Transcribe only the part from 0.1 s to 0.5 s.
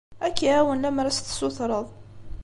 Ad